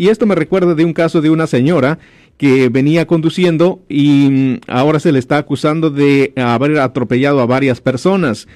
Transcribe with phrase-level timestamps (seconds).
[0.00, 1.98] Y esto me recuerda de un caso de una señora
[2.38, 7.82] que venía conduciendo y mm, ahora se le está acusando de haber atropellado a varias
[7.82, 8.48] personas.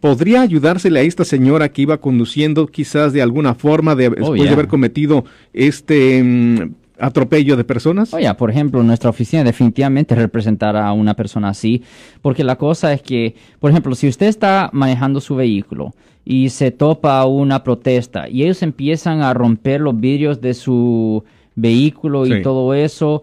[0.00, 4.48] ¿Podría ayudársele a esta señora que iba conduciendo quizás de alguna forma de, después de
[4.48, 8.12] haber cometido este mm, atropello de personas?
[8.14, 11.82] Oye, por ejemplo, nuestra oficina definitivamente representará a una persona así,
[12.22, 15.94] porque la cosa es que, por ejemplo, si usted está manejando su vehículo
[16.24, 21.24] y se topa una protesta y ellos empiezan a romper los vidrios de su
[21.54, 23.22] vehículo y todo eso,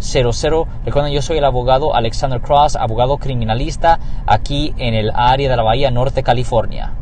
[0.00, 0.66] 1-800-530-1800.
[0.84, 5.62] Recuerden, yo soy el abogado Alexander Cross, abogado criminalista aquí en el área de la
[5.62, 6.92] Bahía Norte, California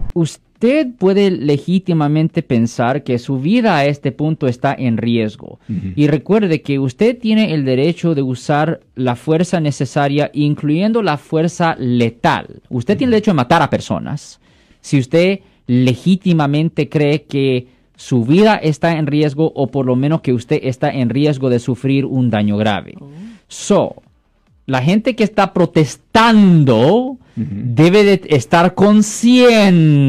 [0.57, 5.61] usted puede legítimamente pensar que su vida a este punto está en riesgo.
[5.69, 11.77] Y recuerde que usted tiene el derecho de usar la fuerza necesaria, incluyendo la fuerza
[11.79, 12.63] letal.
[12.71, 14.41] Usted tiene el derecho de matar a personas.
[14.81, 20.33] Si usted legítimamente cree que su vida está en riesgo o por lo menos que
[20.33, 22.95] usted está en riesgo de sufrir un daño grave.
[23.01, 23.09] Oh.
[23.49, 24.03] So,
[24.67, 30.01] la gente que está protestando debe de estar consciente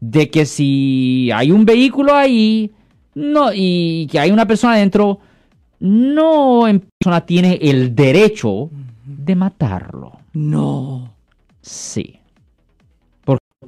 [0.00, 2.70] de que si hay un vehículo ahí
[3.14, 5.18] no, y que hay una persona adentro,
[5.80, 8.70] no en persona tiene el derecho
[9.04, 10.12] de matarlo.
[10.32, 11.12] No.
[11.60, 12.19] Sí.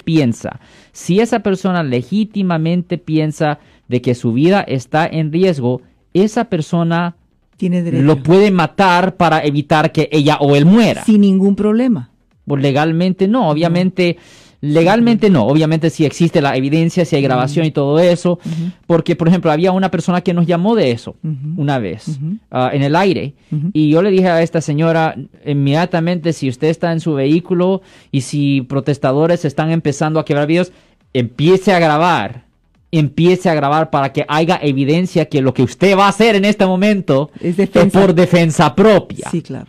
[0.04, 0.58] Piensa,
[0.92, 5.82] si esa persona legítimamente piensa de que su vida está en riesgo,
[6.14, 7.14] esa persona
[7.60, 11.04] lo puede matar para evitar que ella o él muera.
[11.04, 12.08] Sin ningún problema.
[12.46, 14.16] Pues legalmente no, obviamente.
[14.64, 18.38] Legalmente no, obviamente si existe la evidencia, si hay grabación y todo eso,
[18.86, 21.16] porque por ejemplo había una persona que nos llamó de eso
[21.56, 22.20] una vez
[22.52, 23.34] ah, en el aire
[23.72, 28.20] y yo le dije a esta señora inmediatamente si usted está en su vehículo y
[28.20, 30.70] si protestadores están empezando a quebrar videos,
[31.12, 32.44] empiece a grabar
[32.92, 36.44] empiece a grabar para que haya evidencia que lo que usted va a hacer en
[36.44, 37.56] este momento es,
[37.90, 39.28] por defensa propia.
[39.30, 39.66] Sí, claro.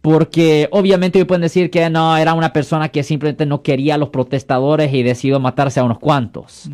[0.00, 4.08] Porque obviamente pueden decir que no, era una persona que simplemente no quería a los
[4.08, 6.70] protestadores y decidió matarse a unos cuantos.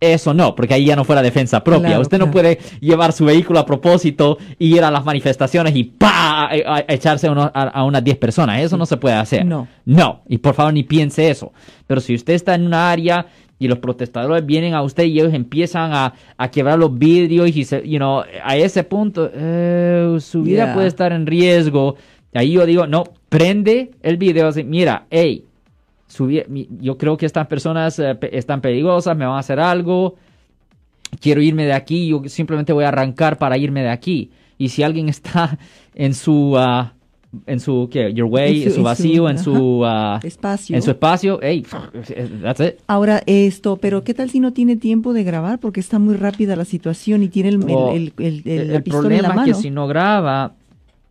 [0.00, 2.00] Eso no, porque ahí ya no fuera defensa propia.
[2.00, 6.48] Usted no puede llevar su vehículo a propósito y ir a las manifestaciones y pa
[6.88, 8.62] echarse a, a, unas 10 personas.
[8.62, 9.44] Eso no se puede hacer.
[9.44, 9.68] No.
[9.84, 11.52] No, y por favor ni piense eso.
[11.86, 13.26] Pero si usted está en una área
[13.58, 17.64] y los protestadores vienen a usted y ellos empiezan a, a quebrar los vidrios y
[17.64, 21.96] se, you know, a ese punto eh, su vida puede estar en riesgo.
[22.32, 25.44] Ahí yo digo, no, prende el video, así, mira, hey,
[26.80, 30.16] yo creo que estas personas eh, están peligrosas, me van a hacer algo,
[31.20, 34.30] quiero irme de aquí, yo simplemente voy a arrancar para irme de aquí.
[34.58, 35.58] Y si alguien está
[35.94, 36.54] en su...
[36.56, 36.94] Ah,
[37.46, 38.12] en su ¿qué?
[38.12, 40.74] your way, en su, vacío, en su, uh, espacio.
[40.74, 41.64] En su espacio, hey,
[42.42, 42.80] that's it.
[42.88, 46.56] Ahora esto, pero ¿qué tal si no tiene tiempo de grabar porque está muy rápida
[46.56, 50.54] la situación y tiene el, el, el, el, el problema es que si no graba,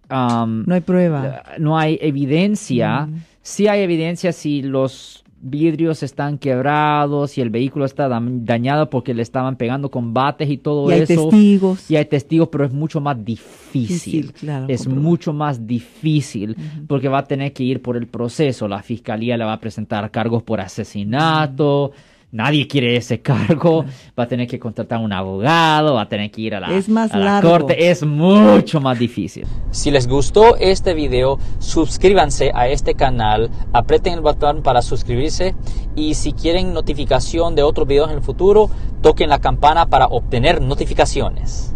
[0.10, 3.06] um, no hay prueba, no hay evidencia.
[3.06, 3.24] Mm.
[3.42, 9.22] Sí hay evidencia si los vidrios están quebrados y el vehículo está dañado porque le
[9.22, 11.30] estaban pegando con bates y todo y hay eso.
[11.30, 11.90] testigos.
[11.90, 14.34] Y hay testigos, pero es mucho más difícil.
[14.68, 16.56] es mucho más difícil
[16.88, 18.68] porque va a tener que ir por el proceso.
[18.68, 21.92] La fiscalía le va a presentar cargos por asesinato.
[22.32, 23.86] Nadie quiere ese cargo,
[24.20, 27.90] va a tener que contratar un abogado, va a tener que ir a la, corte,
[27.90, 29.48] es mucho más difícil.
[29.72, 35.56] Si les gustó este video, suscríbanse a este canal, aprieten el botón para suscribirse
[35.96, 38.70] y si quieren notificación de otros videos en el futuro,
[39.02, 41.74] toquen la campana para obtener notificaciones.